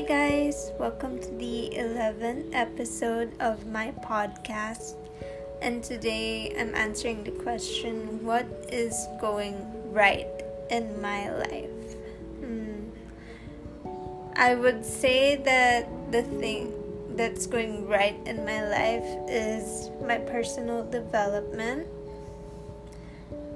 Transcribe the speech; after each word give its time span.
Hi, 0.00 0.06
guys, 0.06 0.72
welcome 0.78 1.20
to 1.20 1.28
the 1.32 1.72
11th 1.76 2.54
episode 2.54 3.38
of 3.38 3.66
my 3.66 3.92
podcast. 4.02 4.96
And 5.60 5.84
today 5.84 6.56
I'm 6.58 6.74
answering 6.74 7.22
the 7.22 7.32
question 7.32 8.24
what 8.24 8.46
is 8.72 8.96
going 9.20 9.60
right 9.92 10.26
in 10.70 11.02
my 11.02 11.28
life? 11.30 11.92
Hmm. 12.40 12.88
I 14.36 14.54
would 14.54 14.86
say 14.86 15.36
that 15.36 15.86
the 16.10 16.22
thing 16.22 16.72
that's 17.14 17.46
going 17.46 17.86
right 17.86 18.16
in 18.24 18.42
my 18.46 18.66
life 18.66 19.28
is 19.28 19.90
my 20.00 20.16
personal 20.16 20.82
development 20.88 21.86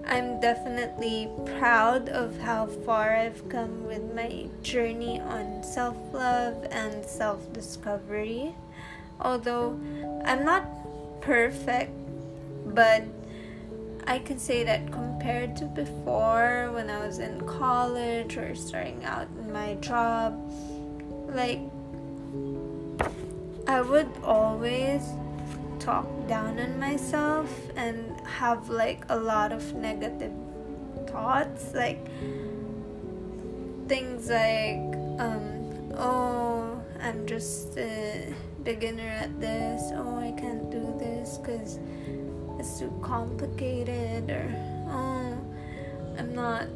I'm 0.07 0.41
definitely 0.41 1.31
proud 1.59 2.09
of 2.11 2.39
how 2.39 2.67
far 2.67 3.17
I've 3.17 3.49
come 3.49 3.85
with 3.87 4.15
my 4.15 4.49
journey 4.63 5.21
on 5.21 5.63
self 5.63 5.97
love 6.13 6.67
and 6.71 7.05
self 7.05 7.53
discovery. 7.53 8.55
Although 9.21 9.81
I'm 10.25 10.45
not 10.45 10.65
perfect, 11.21 11.93
but 12.67 13.05
I 14.07 14.19
can 14.19 14.39
say 14.39 14.65
that 14.65 14.93
compared 14.93 15.57
to 15.57 15.65
before 15.65 16.71
when 16.75 16.91
I 16.91 17.07
was 17.07 17.19
in 17.19 17.41
college 17.47 18.37
or 18.37 18.55
starting 18.55 19.03
out 19.05 19.29
in 19.39 19.53
my 19.53 19.75
job, 19.77 20.39
like 21.29 21.61
I 23.67 23.81
would 23.81 24.11
always 24.23 25.03
talk 25.79 26.07
down 26.29 26.59
on 26.59 26.79
myself 26.79 27.51
and 27.77 28.19
have 28.27 28.69
like 28.69 29.05
a 29.09 29.17
lot 29.17 29.53
of 29.53 29.75
negative 29.75 30.33
thoughts 31.07 31.75
like 31.75 32.07
things 33.89 34.29
like 34.29 34.97
um 35.21 35.93
oh 35.95 36.83
i'm 37.03 37.27
just 37.27 37.77
a 37.77 38.33
beginner 38.63 39.09
at 39.09 39.39
this. 39.41 39.91
Oh 39.93 40.17
i 40.17 40.33
can't 40.41 40.71
do 40.71 40.95
this 40.99 41.39
because 41.39 41.79
it's 42.59 42.79
too 42.79 42.93
complicated 43.03 44.31
or 44.31 44.49
oh 44.89 45.37
i'm 46.19 46.35
not 46.35 46.67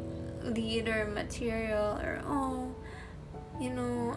leader 0.43 1.09
material 1.13 1.97
or 2.03 2.21
oh 2.27 2.73
you 3.59 3.71
know 3.71 4.15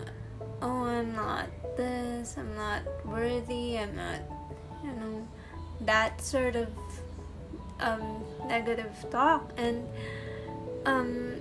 oh 0.61 0.85
i'm 0.85 1.15
not 1.15 1.49
this. 1.77 2.37
I'm 2.37 2.55
not 2.55 2.83
worthy. 3.05 3.79
I'm 3.79 3.95
not 3.97 4.21
you 4.83 4.93
know 4.93 5.27
that 5.83 6.21
sort 6.21 6.57
of 6.57 6.69
um, 7.81 8.25
negative 8.47 8.95
talk. 9.11 9.53
And 9.57 9.89
um, 10.87 11.35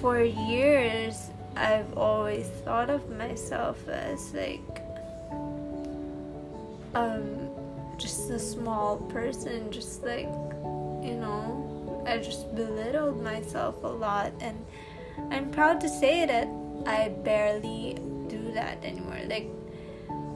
for 0.00 0.22
years 0.22 1.30
i've 1.56 1.96
always 1.96 2.46
thought 2.64 2.90
of 2.90 3.08
myself 3.16 3.88
as 3.88 4.34
like 4.34 4.82
um, 6.94 7.48
just 7.96 8.28
a 8.30 8.38
small 8.38 8.98
person 9.08 9.70
just 9.70 10.02
like 10.04 10.28
you 11.02 11.16
know 11.16 12.04
i 12.06 12.18
just 12.18 12.54
belittled 12.54 13.22
myself 13.22 13.82
a 13.84 13.88
lot. 13.88 14.32
And 14.40 14.64
i'm 15.30 15.50
proud 15.50 15.80
to 15.80 15.88
say 15.88 16.26
that 16.26 16.48
i 16.86 17.08
barely 17.08 17.98
do 18.28 18.52
that 18.52 18.82
anymore. 18.84 19.20
Like 19.26 19.48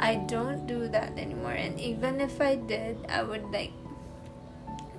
I 0.00 0.14
don't 0.26 0.66
do 0.66 0.88
that 0.88 1.16
anymore. 1.18 1.52
And 1.52 1.78
even 1.78 2.20
if 2.20 2.40
I 2.40 2.56
did, 2.56 2.96
I 3.08 3.22
would 3.22 3.44
like 3.52 3.72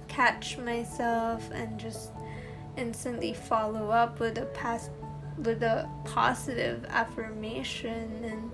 catch 0.08 0.58
myself 0.58 1.50
and 1.52 1.80
just 1.80 2.12
instantly 2.78 3.34
follow 3.34 3.90
up 3.90 4.20
with 4.20 4.38
a 4.38 4.46
past 4.46 4.92
with 5.38 5.64
a 5.64 5.90
positive 6.06 6.86
affirmation 6.90 8.24
and 8.24 8.52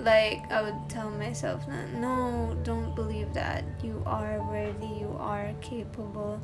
like 0.00 0.50
I 0.50 0.62
would 0.62 0.88
tell 0.88 1.10
myself 1.10 1.66
that 1.66 1.92
no, 1.94 2.56
don't 2.62 2.94
believe 2.94 3.32
that. 3.34 3.64
You 3.82 4.02
are 4.06 4.40
worthy, 4.48 4.86
you 4.86 5.16
are 5.18 5.52
capable. 5.60 6.40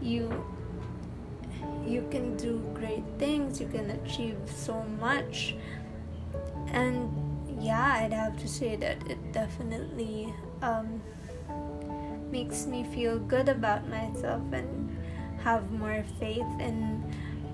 You 0.00 0.44
you 1.86 2.06
can 2.10 2.36
do 2.36 2.58
great 2.74 3.04
things, 3.18 3.60
you 3.60 3.68
can 3.68 3.90
achieve 3.90 4.38
so 4.46 4.82
much 4.98 5.54
and 6.68 7.10
yeah 7.60 7.98
i'd 8.02 8.12
have 8.12 8.38
to 8.38 8.48
say 8.48 8.76
that 8.76 8.96
it 9.08 9.18
definitely 9.32 10.32
um, 10.62 11.00
makes 12.30 12.66
me 12.66 12.84
feel 12.94 13.18
good 13.18 13.48
about 13.48 13.88
myself 13.88 14.42
and 14.52 14.96
have 15.42 15.70
more 15.72 16.04
faith 16.18 16.52
in 16.60 17.02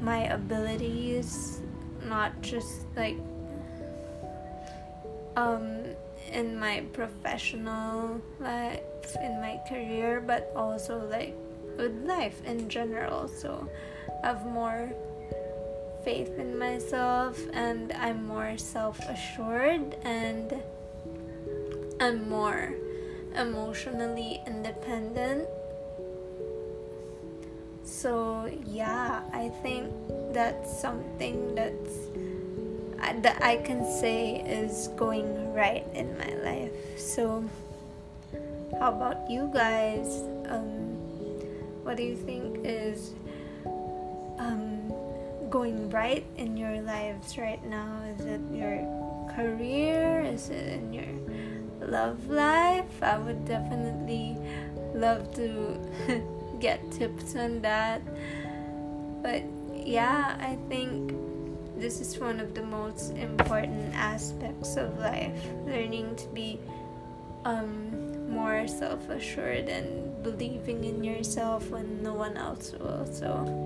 my 0.01 0.25
abilities 0.27 1.61
not 2.05 2.41
just 2.41 2.87
like 2.97 3.19
um 5.37 5.85
in 6.33 6.59
my 6.59 6.81
professional 6.93 8.21
life 8.39 8.81
in 9.23 9.41
my 9.41 9.59
career 9.69 10.21
but 10.21 10.53
also 10.55 10.99
like 11.09 11.35
with 11.79 11.95
life 12.05 12.45
in 12.45 12.69
general. 12.69 13.29
So 13.29 13.69
have 14.23 14.45
more 14.45 14.93
faith 16.05 16.39
in 16.39 16.59
myself 16.59 17.39
and 17.53 17.93
I'm 17.93 18.27
more 18.27 18.57
self 18.57 18.99
assured 19.01 19.97
and 20.03 20.63
I'm 22.01 22.29
more 22.29 22.75
emotionally 23.35 24.41
independent. 24.47 25.49
So, 27.85 28.51
yeah, 28.67 29.23
I 29.33 29.49
think 29.63 29.93
that's 30.33 30.81
something 30.81 31.55
that's 31.55 32.09
that 33.23 33.43
I 33.43 33.57
can 33.57 33.85
say 33.85 34.43
is 34.43 34.89
going 34.97 35.55
right 35.55 35.87
in 35.95 36.17
my 36.19 36.35
life. 36.45 36.99
So, 36.99 37.45
how 38.79 38.93
about 38.93 39.31
you 39.31 39.51
guys? 39.53 40.23
Um, 40.47 40.99
what 41.83 41.97
do 41.97 42.03
you 42.03 42.17
think 42.17 42.59
is 42.65 43.15
going 45.59 45.91
right 45.91 46.25
in 46.37 46.57
your 46.57 46.81
lives 46.83 47.37
right 47.37 47.65
now? 47.67 47.91
Is 48.15 48.25
it 48.27 48.41
your 48.55 48.79
career? 49.35 50.23
Is 50.23 50.51
it 50.51 50.79
in 50.79 50.93
your 50.93 51.11
love 51.83 52.31
life? 52.31 53.03
I 53.03 53.19
would 53.19 53.45
definitely 53.45 54.39
love 54.95 55.35
to 55.35 55.75
get 56.61 56.79
tips 56.93 57.35
on 57.35 57.61
that. 57.63 58.03
But 59.21 59.43
yeah, 59.75 60.39
I 60.39 60.55
think 60.69 61.11
this 61.77 62.01
is 62.01 62.21
one 62.21 62.39
of 62.39 62.55
the 62.55 62.63
most 62.63 63.11
important 63.19 63.93
aspects 63.97 64.77
of 64.77 64.97
life 64.99 65.43
learning 65.67 66.15
to 66.23 66.27
be 66.29 66.61
um, 67.45 68.31
more 68.31 68.69
self 68.69 69.09
assured 69.09 69.69
and 69.69 70.23
believing 70.23 70.85
in 70.85 71.03
yourself 71.03 71.69
when 71.71 72.01
no 72.01 72.15
one 72.15 72.37
else 72.37 72.75
will. 72.79 73.05
So. 73.11 73.58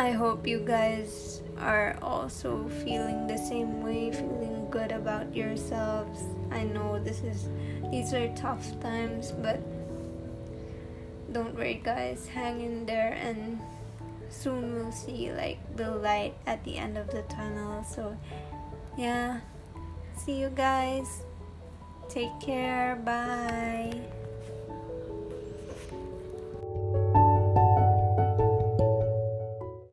I 0.00 0.12
hope 0.12 0.46
you 0.46 0.60
guys 0.64 1.42
are 1.58 1.98
also 2.00 2.66
feeling 2.82 3.26
the 3.26 3.36
same 3.36 3.82
way, 3.82 4.10
feeling 4.10 4.66
good 4.70 4.92
about 4.92 5.36
yourselves. 5.36 6.24
I 6.50 6.62
know 6.62 6.98
this 6.98 7.20
is 7.20 7.50
these 7.90 8.14
are 8.14 8.32
tough 8.34 8.64
times, 8.80 9.30
but 9.30 9.60
don't 11.34 11.54
worry 11.54 11.82
guys, 11.84 12.26
hang 12.26 12.62
in 12.62 12.86
there 12.86 13.12
and 13.12 13.60
soon 14.30 14.74
we'll 14.74 14.90
see 14.90 15.32
like 15.32 15.60
the 15.76 15.90
light 15.90 16.32
at 16.46 16.64
the 16.64 16.78
end 16.78 16.96
of 16.96 17.10
the 17.10 17.20
tunnel. 17.28 17.84
So 17.84 18.16
yeah. 18.96 19.40
See 20.16 20.40
you 20.40 20.48
guys. 20.48 21.28
Take 22.08 22.40
care. 22.40 22.96
Bye. 23.04 24.00